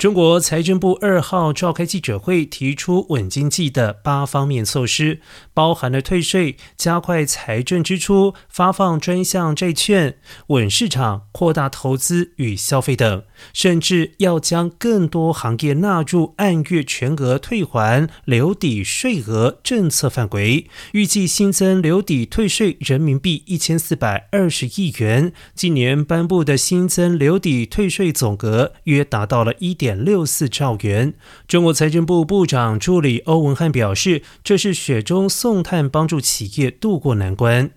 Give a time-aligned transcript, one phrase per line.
[0.00, 5.20] 中国财政部二号召开记者会，提出稳经济的八方面措施，
[5.52, 10.16] 包含了退税、加快财政支出、发放专项债券、
[10.46, 20.66] 稳市场、扩大投资与消费等，甚至要将更多行业纳入按月全额退还留抵税额政策范围。
[20.92, 29.89] 预计新增留抵退税人民币一千四百二十亿元，今年颁布的新增留抵退税总额约达到了一点。
[29.90, 31.14] 点六四兆元。
[31.48, 37.72] 中国财政部部长助理欧文汉表示，这是雪中送炭，帮助企业渡过难关。